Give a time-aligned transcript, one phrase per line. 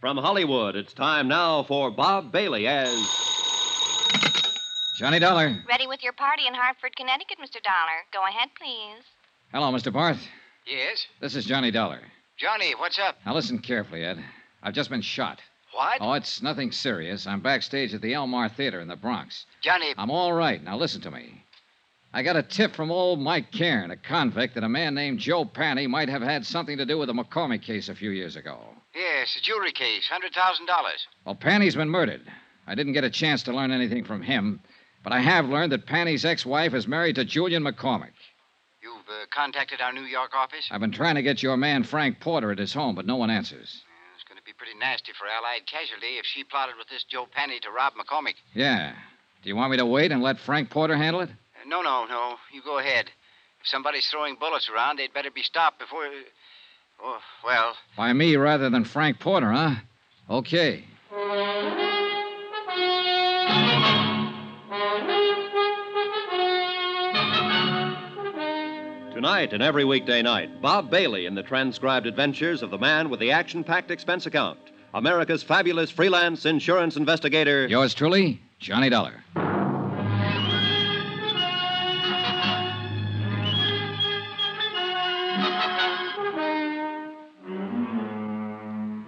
[0.00, 2.92] From Hollywood, it's time now for Bob Bailey as.
[4.98, 5.56] Johnny Dollar.
[5.68, 7.62] Ready with your party in Hartford, Connecticut, Mr.
[7.62, 8.04] Dollar.
[8.12, 9.02] Go ahead, please.
[9.52, 9.92] Hello, Mr.
[9.92, 10.20] Barth.
[10.66, 11.06] Yes?
[11.20, 12.00] This is Johnny Dollar.
[12.36, 13.16] Johnny, what's up?
[13.24, 14.22] Now listen carefully, Ed.
[14.62, 15.40] I've just been shot.
[15.72, 15.98] What?
[16.00, 17.26] Oh, it's nothing serious.
[17.26, 19.46] I'm backstage at the Elmar Theater in the Bronx.
[19.62, 20.62] Johnny, I'm all right.
[20.62, 21.42] Now listen to me.
[22.16, 25.44] I got a tip from old Mike Cairn, a convict, that a man named Joe
[25.44, 28.58] Panny might have had something to do with the McCormick case a few years ago.
[28.94, 30.32] yes, a jewelry case, $100,000.
[31.26, 32.22] Well, Panny's been murdered.
[32.66, 34.60] I didn't get a chance to learn anything from him,
[35.04, 38.16] but I have learned that Panny's ex-wife is married to Julian McCormick.
[38.82, 40.66] You've uh, contacted our New York office?
[40.70, 43.28] I've been trying to get your man Frank Porter at his home, but no one
[43.28, 43.82] answers.
[43.84, 47.04] Yeah, It's going to be pretty nasty for Allied Casualty if she plotted with this
[47.04, 48.36] Joe Panny to rob McCormick.
[48.54, 48.94] Yeah.
[49.42, 51.28] Do you want me to wait and let Frank Porter handle it?
[51.66, 52.36] No, no, no.
[52.52, 53.06] You go ahead.
[53.60, 56.06] If somebody's throwing bullets around, they'd better be stopped before.
[57.02, 59.74] Oh, well, By me rather than Frank Porter, huh?
[60.30, 60.84] Okay.
[69.12, 73.18] Tonight and every weekday night, Bob Bailey in the transcribed adventures of the man with
[73.18, 74.58] the action packed expense account,
[74.92, 77.66] America's fabulous freelance insurance investigator.
[77.66, 79.24] Yours truly, Johnny Dollar.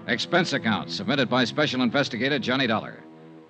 [0.09, 3.05] Expense account submitted by Special Investigator Johnny Dollar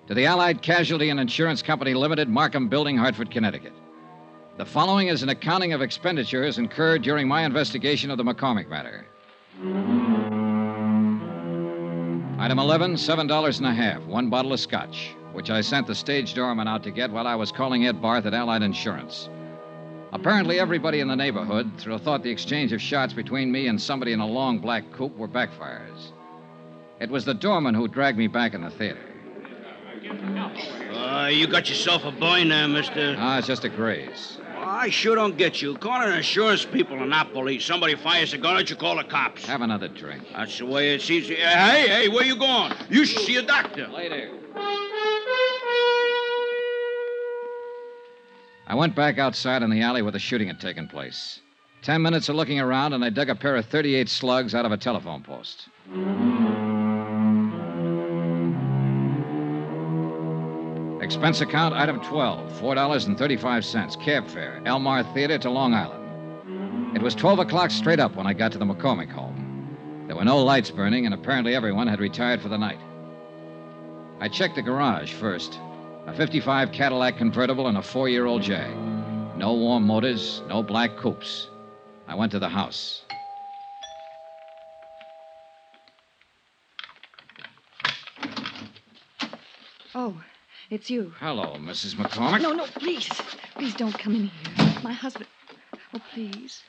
[0.07, 3.71] to the Allied Casualty and Insurance Company Limited, Markham Building, Hartford, Connecticut.
[4.57, 9.05] The following is an accounting of expenditures incurred during my investigation of the McCormick matter.
[12.37, 16.33] Item 11, $7 and a half, one bottle of scotch, which I sent the stage
[16.33, 19.29] doorman out to get while I was calling Ed Barth at Allied Insurance.
[20.11, 24.19] Apparently, everybody in the neighborhood thought the exchange of shots between me and somebody in
[24.19, 26.11] a long black coupe were backfires.
[26.99, 28.99] It was the doorman who dragged me back in the theater.
[30.91, 33.15] Uh, you got yourself a boy now, mister.
[33.17, 34.37] Ah, it's just a graze.
[34.57, 35.77] I sure don't get you.
[35.77, 37.63] Calling insurance people and not police.
[37.63, 39.45] Somebody fires a gun at you, call the cops.
[39.45, 40.23] Have another drink.
[40.33, 41.35] That's the way it's easy.
[41.35, 42.73] Hey, hey, where you going?
[42.89, 43.87] You should see a doctor.
[43.87, 44.31] Later.
[48.67, 51.39] I went back outside in the alley where the shooting had taken place.
[51.81, 54.71] Ten minutes of looking around, and I dug a pair of 38 slugs out of
[54.73, 55.69] a telephone post.
[61.09, 66.95] Expense account, item 12, $4.35, cab fare, Elmar Theater to Long Island.
[66.95, 70.05] It was 12 o'clock straight up when I got to the McCormick home.
[70.05, 72.77] There were no lights burning, and apparently everyone had retired for the night.
[74.19, 75.57] I checked the garage first
[76.05, 78.69] a 55 Cadillac convertible and a four year old Jag.
[79.35, 81.49] No warm motors, no black coupes.
[82.07, 83.01] I went to the house.
[89.95, 90.15] Oh,
[90.69, 91.13] it's you.
[91.19, 91.95] Hello, Mrs.
[91.95, 92.41] McCormick.
[92.41, 93.09] No, no, please.
[93.55, 94.73] Please don't come in here.
[94.83, 95.27] My husband.
[95.93, 96.61] Oh, please.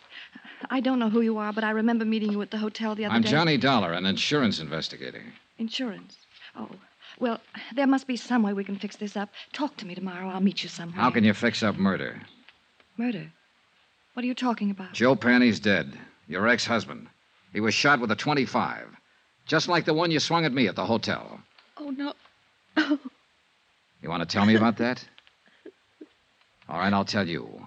[0.71, 3.05] I don't know who you are, but I remember meeting you at the hotel the
[3.05, 3.29] other day.
[3.29, 3.31] I'm.
[3.31, 5.23] Johnny Dollar, an insurance investigator.
[5.59, 6.17] Insurance.
[6.57, 6.69] Oh,
[7.19, 7.41] well,
[7.75, 9.31] there must be some way we can fix this up.
[9.53, 10.29] Talk to me tomorrow.
[10.29, 11.01] I'll meet you somewhere.
[11.01, 12.21] How can you fix up murder?
[12.97, 13.31] Murder?
[14.15, 14.93] What are you talking about?
[14.93, 15.99] Joe Panny's dead.
[16.29, 17.09] Your ex husband.
[17.53, 18.87] He was shot with a 25.
[19.47, 21.41] Just like the one you swung at me at the hotel.
[21.77, 22.13] Oh, no.
[22.77, 22.99] Oh,
[24.03, 25.05] You want to tell me about that?
[26.69, 27.67] All right, I'll tell you.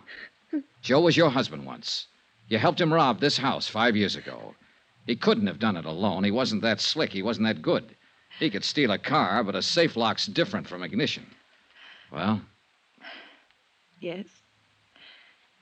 [0.82, 2.08] Joe was your husband once.
[2.48, 4.56] You helped him rob this house five years ago.
[5.06, 6.24] He couldn't have done it alone.
[6.24, 7.12] He wasn't that slick.
[7.12, 7.96] He wasn't that good.
[8.40, 11.26] He could steal a car, but a safe lock's different from ignition.
[12.12, 12.42] Well,
[14.00, 14.26] yes.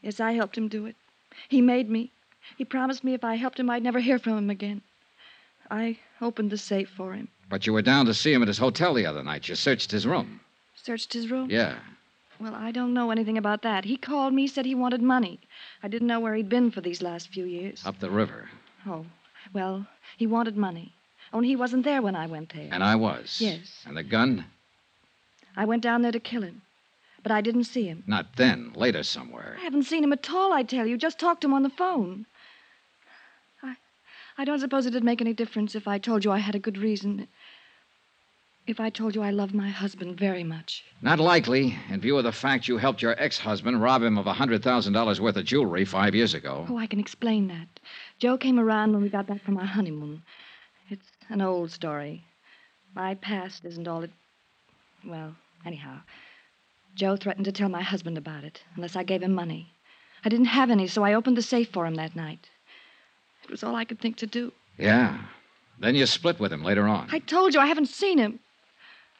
[0.01, 0.95] Yes, I helped him do it.
[1.49, 2.11] He made me.
[2.57, 4.81] He promised me if I helped him, I'd never hear from him again.
[5.69, 8.57] I opened the safe for him, but you were down to see him at his
[8.57, 9.47] hotel the other night.
[9.47, 10.41] You searched his room.
[10.83, 11.49] Searched his room.
[11.49, 11.75] Yeah.
[12.39, 13.85] Well, I don't know anything about that.
[13.85, 15.39] He called me, said he wanted money.
[15.83, 17.83] I didn't know where he'd been for these last few years.
[17.85, 18.49] Up the river.
[18.87, 19.05] Oh,
[19.53, 19.85] well,
[20.17, 20.93] he wanted money.
[21.33, 22.69] Only he wasn't there when I went there.
[22.71, 23.37] And I was.
[23.39, 23.83] Yes.
[23.85, 24.45] And the gun?
[25.55, 26.61] I went down there to kill him,
[27.21, 28.03] but I didn't see him.
[28.07, 29.57] Not then, later somewhere.
[29.59, 30.97] I haven't seen him at all, I tell you.
[30.97, 32.25] Just talked to him on the phone.
[33.61, 33.75] I,
[34.37, 36.77] I don't suppose it'd make any difference if I told you I had a good
[36.77, 37.27] reason.
[38.67, 40.83] If I told you I love my husband very much.
[41.01, 44.27] Not likely, in view of the fact you helped your ex husband rob him of
[44.27, 46.65] a $100,000 worth of jewelry five years ago.
[46.69, 47.67] Oh, I can explain that.
[48.19, 50.21] Joe came around when we got back from our honeymoon.
[50.89, 52.23] It's an old story.
[52.93, 54.11] My past isn't all it.
[55.05, 55.35] Well,
[55.65, 56.01] anyhow,
[56.95, 59.73] Joe threatened to tell my husband about it unless I gave him money.
[60.23, 62.47] I didn't have any, so I opened the safe for him that night.
[63.43, 64.53] It was all I could think to do.
[64.77, 65.17] Yeah.
[65.79, 67.09] Then you split with him later on.
[67.11, 68.39] I told you I haven't seen him.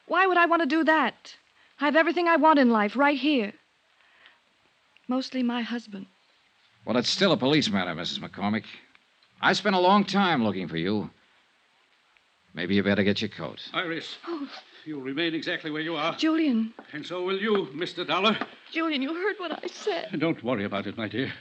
[0.06, 1.34] Why would I want to do that?
[1.80, 3.52] I have everything I want in life right here.
[5.08, 6.06] Mostly my husband.
[6.84, 8.18] Well, it's still a police matter, Mrs.
[8.18, 8.64] McCormick.
[9.40, 11.10] I spent a long time looking for you.
[12.54, 13.60] Maybe you better get your coat.
[13.72, 14.48] Iris, oh.
[14.84, 16.14] you'll remain exactly where you are.
[16.16, 18.06] Julian, And so will you, Mr.
[18.06, 18.36] Dollar.
[18.70, 20.18] Julian, you heard what I said.
[20.18, 21.32] Don't worry about it, my dear.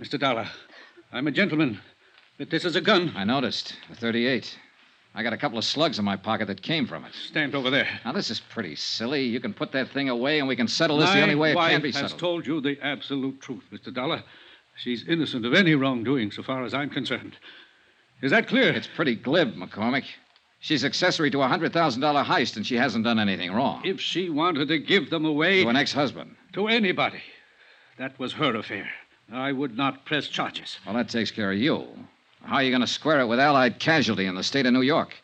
[0.00, 0.18] Mr.
[0.18, 0.48] Dollar,
[1.12, 1.80] I'm a gentleman.
[2.38, 3.12] But this is a gun.
[3.16, 3.74] I noticed.
[3.90, 4.56] A 38.
[5.14, 7.12] I got a couple of slugs in my pocket that came from it.
[7.14, 7.88] Stand over there.
[8.04, 9.24] Now, this is pretty silly.
[9.24, 11.50] You can put that thing away and we can settle this my the only way
[11.52, 12.12] it wife can be settled.
[12.12, 13.92] has told you the absolute truth, Mr.
[13.92, 14.22] Dollar.
[14.76, 17.36] She's innocent of any wrongdoing, so far as I'm concerned.
[18.22, 18.70] Is that clear?
[18.72, 20.04] It's pretty glib, McCormick.
[20.60, 23.82] She's accessory to a $100,000 heist and she hasn't done anything wrong.
[23.84, 26.36] If she wanted to give them away To an ex husband.
[26.52, 27.22] to anybody,
[27.96, 28.88] that was her affair.
[29.32, 30.78] I would not press charges.
[30.86, 31.86] Well, that takes care of you.
[32.48, 34.80] How are you going to square it with Allied casualty in the state of New
[34.80, 35.14] York?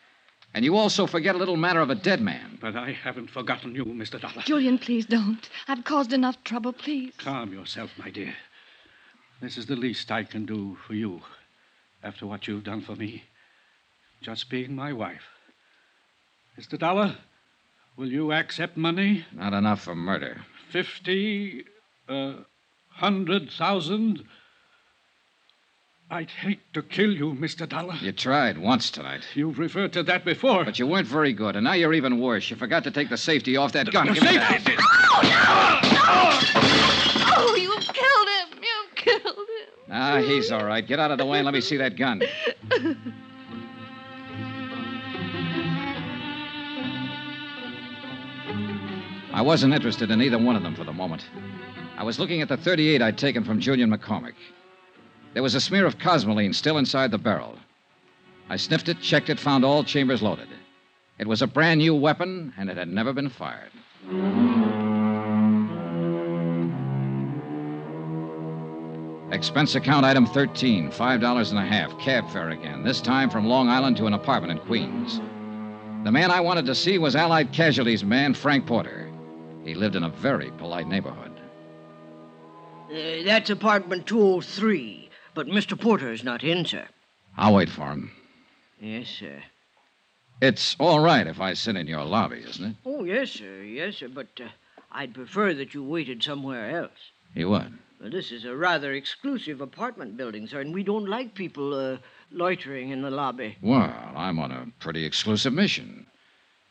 [0.52, 2.58] And you also forget a little matter of a dead man.
[2.60, 4.20] But I haven't forgotten you, Mr.
[4.20, 4.42] Dollar.
[4.44, 5.48] Julian, please don't.
[5.66, 7.14] I've caused enough trouble, please.
[7.16, 8.34] Calm yourself, my dear.
[9.40, 11.22] This is the least I can do for you
[12.02, 13.24] after what you've done for me.
[14.20, 15.24] Just being my wife.
[16.60, 16.78] Mr.
[16.78, 17.16] Dollar,
[17.96, 19.24] will you accept money?
[19.32, 20.44] Not enough for murder.
[20.70, 21.64] Fifty,
[22.06, 22.34] uh,
[22.90, 24.26] hundred thousand?
[26.14, 27.69] I'd hate to kill you, Mr.
[27.69, 27.96] Dollar.
[27.96, 29.26] You tried once tonight.
[29.34, 30.64] You've referred to that before.
[30.64, 32.49] But you weren't very good, and now you're even worse.
[32.49, 34.06] You forgot to take the safety off that gun.
[34.06, 34.62] Give me that.
[34.62, 34.76] Safety!
[37.37, 38.62] Oh, you killed him.
[38.62, 39.90] You killed him.
[39.90, 40.87] Ah, he's all right.
[40.87, 42.22] Get out of the way and let me see that gun.
[49.32, 51.25] I wasn't interested in either one of them for the moment.
[51.96, 54.34] I was looking at the 38 I'd taken from Julian McCormick.
[55.34, 57.58] There was a smear of cosmoline still inside the barrel.
[58.48, 60.46] I sniffed it, checked it, found all chambers loaded.
[61.19, 63.72] It was a brand new weapon, and it had never been fired.
[69.32, 73.69] Expense account item 13, $5 and a half, cab fare again, this time from Long
[73.69, 75.20] Island to an apartment in Queens.
[76.04, 79.10] The man I wanted to see was Allied Casualties man Frank Porter.
[79.64, 81.32] He lived in a very polite neighborhood.
[82.88, 85.03] Uh, that's apartment 203,
[85.34, 85.78] but Mr.
[85.78, 86.86] Porter is not in, sir.
[87.36, 88.12] I'll wait for him.
[88.81, 89.42] Yes, sir.
[90.40, 92.76] It's all right if I sit in your lobby, isn't it?
[92.84, 93.62] Oh, yes, sir.
[93.62, 94.08] Yes, sir.
[94.08, 94.48] But uh,
[94.92, 97.10] I'd prefer that you waited somewhere else.
[97.34, 97.72] You would.
[98.00, 101.98] Well, this is a rather exclusive apartment building, sir, and we don't like people uh,
[102.31, 103.56] loitering in the lobby.
[103.62, 106.06] Well, I'm on a pretty exclusive mission.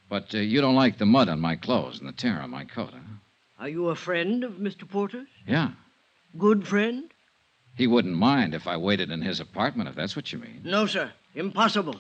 [0.10, 2.66] But uh, you don't like the mud on my clothes and the tear on my
[2.66, 3.00] coat, huh?
[3.60, 4.88] Are you a friend of Mr.
[4.88, 5.30] Porter's?
[5.48, 5.72] Yeah.
[6.38, 7.13] Good friend?
[7.76, 10.62] He wouldn't mind if I waited in his apartment, if that's what you mean.
[10.64, 11.12] No, sir.
[11.34, 12.00] Impossible.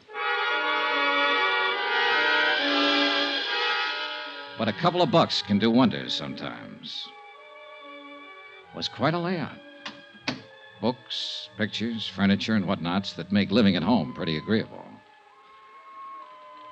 [4.57, 7.07] But a couple of bucks can do wonders sometimes.
[8.75, 9.57] Was quite a layout.
[10.79, 14.85] Books, pictures, furniture, and whatnots that make living at home pretty agreeable.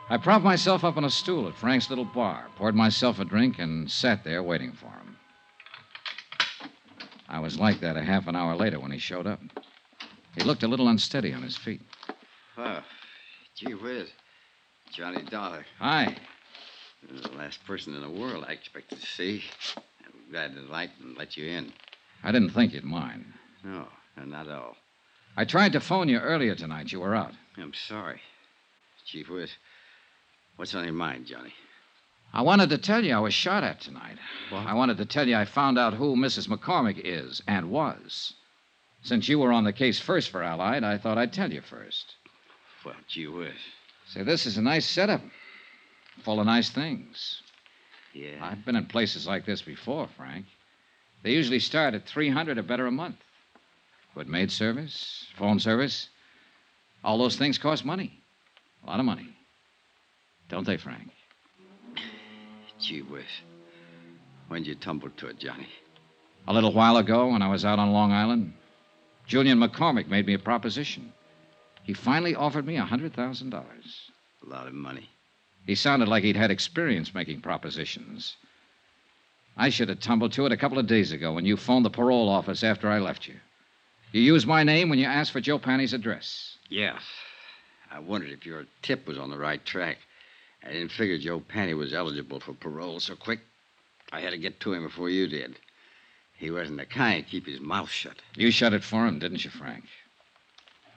[0.10, 3.58] I propped myself up on a stool at Frank's little bar, poured myself a drink,
[3.60, 5.11] and sat there waiting for him.
[7.32, 9.40] I was like that a half an hour later when he showed up.
[10.36, 11.82] He looked a little unsteady on his feet.
[12.58, 12.84] Oh,
[13.56, 14.10] gee whiz.
[14.92, 15.66] Johnny Dollar.
[15.80, 16.18] Hi.
[17.10, 19.44] You're the last person in the world I expected to see.
[19.78, 21.72] I'm glad to light and let you in.
[22.22, 23.26] I didn't think you'd mind.
[23.64, 23.88] No,
[24.26, 24.76] not at all.
[25.38, 26.92] I tried to phone you earlier tonight.
[26.92, 27.32] You were out.
[27.58, 28.20] I'm sorry.
[29.06, 29.52] Chief Whiz,
[30.58, 31.54] what's on your mind, Johnny?
[32.34, 34.18] I wanted to tell you I was shot at tonight.
[34.50, 34.66] What?
[34.66, 36.48] I wanted to tell you I found out who Mrs.
[36.48, 38.34] McCormick is and was.
[39.04, 42.16] Since you were on the case first for Allied, I thought I'd tell you first.
[42.86, 43.52] Well, gee whiz.
[44.08, 45.22] Say, this is a nice setup.
[46.24, 47.42] Full of nice things.
[48.14, 48.38] Yeah.
[48.42, 50.46] I've been in places like this before, Frank.
[51.24, 53.18] They usually start at 300 or better a month.
[54.16, 56.10] Good maid service, phone service.
[57.04, 58.20] All those things cost money.
[58.84, 59.30] A lot of money.
[60.50, 61.10] Don't they, Frank?
[62.82, 63.24] Gee whiz.
[64.48, 65.70] When'd you tumble to it, Johnny?
[66.48, 68.54] A little while ago, when I was out on Long Island,
[69.28, 71.14] Julian McCormick made me a proposition.
[71.84, 73.54] He finally offered me a $100,000.
[73.54, 75.10] A lot of money.
[75.66, 78.36] He sounded like he'd had experience making propositions.
[79.56, 81.90] I should have tumbled to it a couple of days ago when you phoned the
[81.90, 83.36] parole office after I left you.
[84.12, 86.58] You used my name when you asked for Joe Panny's address.
[86.70, 86.98] Yeah.
[87.92, 90.00] I wondered if your tip was on the right track.
[90.64, 93.40] I didn't figure Joe Panny was eligible for parole so quick.
[94.12, 95.58] I had to get to him before you did.
[96.38, 98.18] He wasn't the kind to keep his mouth shut.
[98.36, 99.86] You shut it for him, didn't you, Frank?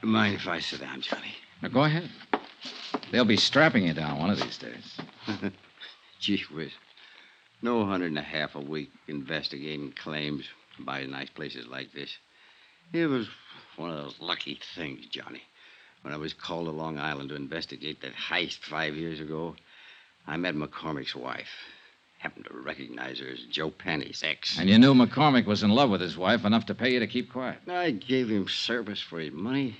[0.02, 1.34] Mind if I sit down, Johnny?
[1.62, 2.10] Now go ahead.
[3.10, 4.98] They'll be strapping you down one of these days.
[6.20, 6.72] Gee whiz.
[7.62, 10.46] No hundred and a half a week investigating claims
[10.78, 12.18] by nice places like this.
[12.92, 13.28] It was
[13.76, 15.42] one of those lucky things, Johnny.
[16.04, 19.56] When I was called to Long Island to investigate that heist five years ago,
[20.26, 21.48] I met McCormick's wife.
[22.18, 24.58] Happened to recognize her as Joe Penny's ex.
[24.58, 27.06] And you knew McCormick was in love with his wife enough to pay you to
[27.06, 27.60] keep quiet.
[27.66, 29.78] I gave him service for his money.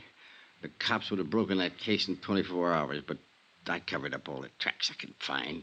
[0.63, 3.19] The cops would have broken that case in 24 hours, but
[3.67, 5.63] I covered up all the tracks I could find.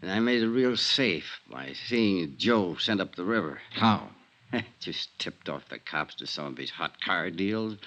[0.00, 3.60] And I made it real safe by seeing Joe sent up the river.
[3.72, 4.10] How?
[4.78, 7.78] Just tipped off the cops to some of his hot car deals,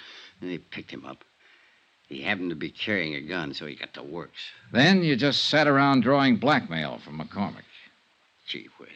[0.41, 1.23] and they picked him up.
[2.07, 4.39] He happened to be carrying a gun, so he got the works.
[4.71, 7.63] Then you just sat around drawing blackmail from McCormick.
[8.47, 8.89] Gee whiz.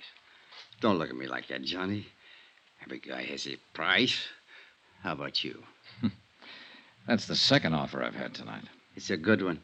[0.80, 2.06] Don't look at me like that, Johnny.
[2.86, 4.28] Every guy has his price.
[5.02, 5.64] How about you?
[7.08, 8.64] That's the second offer I've had tonight.
[8.96, 9.60] It's a good one.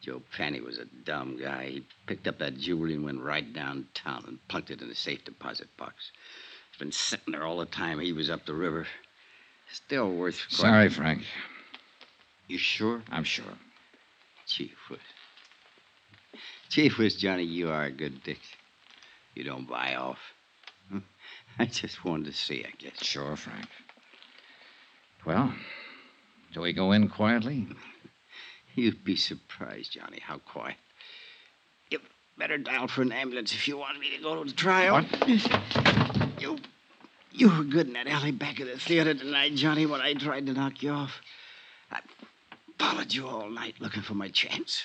[0.00, 1.66] Joe Penny was a dumb guy.
[1.66, 5.24] He picked up that jewelry and went right downtown and plunked it in a safe
[5.24, 6.10] deposit box.
[6.70, 8.86] It's been sitting there all the time he was up the river.
[9.70, 10.38] Still worth.
[10.48, 11.22] quite- Sorry, Frank.
[12.48, 13.02] You sure?
[13.10, 13.56] I'm sure.
[14.46, 15.00] Chief whiz.
[16.68, 18.40] Chief whiz, Johnny, you are a good dick.
[19.34, 20.18] You don't buy off.
[21.58, 23.02] I just wanted to see, I guess.
[23.02, 23.68] Sure, Frank.
[25.24, 25.54] Well,
[26.52, 27.66] do we go in quietly?
[28.74, 30.76] You'd be surprised, Johnny, how quiet.
[31.90, 32.00] You
[32.38, 34.94] better dial for an ambulance if you want me to go to the trial.
[34.94, 36.40] What?
[36.40, 36.58] You,
[37.32, 40.46] you were good in that alley back of the theater tonight, Johnny, when I tried
[40.46, 41.20] to knock you off.
[41.90, 42.00] I
[42.82, 44.82] followed you all night looking for my chance.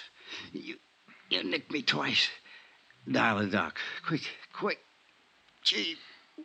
[0.54, 0.76] You,
[1.32, 2.30] you nicked me twice.
[3.12, 3.80] Dial the doc.
[4.06, 4.22] Quick,
[4.54, 4.78] quick.
[5.64, 5.96] Gee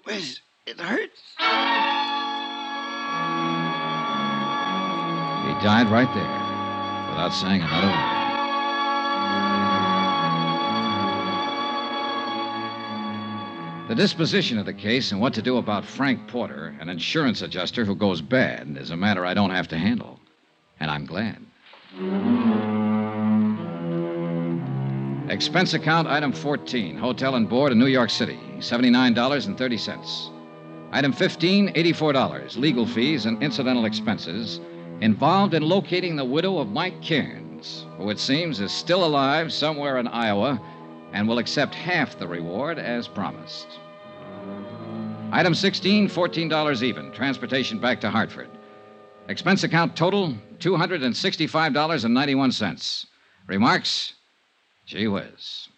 [0.06, 1.20] whiz, it hurts.
[5.46, 6.38] He died right there
[7.10, 8.18] without saying another word.
[13.88, 17.84] The disposition of the case and what to do about Frank Porter, an insurance adjuster
[17.84, 20.18] who goes bad, is a matter I don't have to handle.
[20.82, 21.38] And I'm glad.
[25.30, 30.30] Expense account item 14, hotel and board in New York City, $79.30.
[30.90, 34.58] Item 15, $84, legal fees and incidental expenses
[35.00, 39.98] involved in locating the widow of Mike Cairns, who it seems is still alive somewhere
[39.98, 40.60] in Iowa
[41.12, 43.68] and will accept half the reward as promised.
[45.30, 48.48] Item 16, $14 even, transportation back to Hartford.
[49.28, 53.06] Expense account total, $265.91.
[53.46, 54.14] Remarks?
[54.86, 55.68] Gee whiz.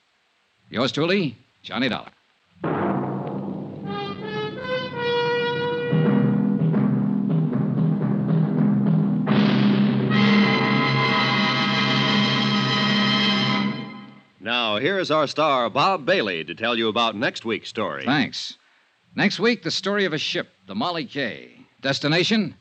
[0.70, 2.10] Yours truly, Johnny Dollar.
[14.40, 18.04] Now, here's our star, Bob Bailey, to tell you about next week's story.
[18.04, 18.56] Thanks.
[19.14, 21.66] Next week, the story of a ship, the Molly K.
[21.80, 22.56] Destination,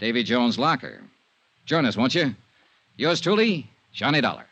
[0.00, 1.02] Davy Jones' locker.
[1.66, 2.34] Join us, won't you?
[2.96, 4.46] Yours truly, Johnny Dollar.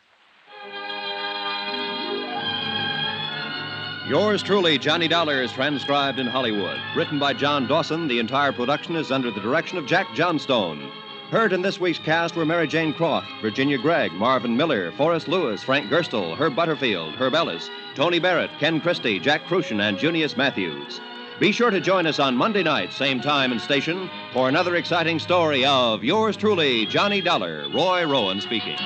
[4.07, 6.79] Yours truly, Johnny Dollar, is transcribed in Hollywood.
[6.95, 10.91] Written by John Dawson, the entire production is under the direction of Jack Johnstone.
[11.31, 15.63] Heard in this week's cast were Mary Jane Croft, Virginia Gregg, Marvin Miller, Forrest Lewis,
[15.63, 21.01] Frank Gerstle, Herb Butterfield, Herb Ellis, Tony Barrett, Ken Christy, Jack Kruschen, and Junius Matthews.
[21.39, 25.19] Be sure to join us on Monday night, same time and station, for another exciting
[25.19, 28.77] story of yours truly, Johnny Dollar, Roy Rowan speaking.